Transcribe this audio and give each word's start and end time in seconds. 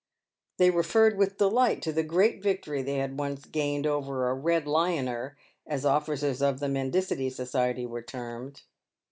They 0.57 0.71
referred 0.71 1.15
with 1.15 1.37
delight 1.37 1.83
to 1.83 1.91
the 1.93 2.01
great 2.01 2.41
victory 2.41 2.81
they 2.81 2.95
had 2.95 3.19
once 3.19 3.45
gained 3.45 3.85
over 3.85 4.27
a" 4.31 4.33
red 4.33 4.65
lioner"— 4.65 5.37
as 5.67 5.83
the 5.83 5.89
officers 5.89 6.41
of 6.41 6.59
the 6.59 6.65
Mendicity 6.65 7.31
Society 7.31 7.85
were 7.85 8.01
termed. 8.01 8.63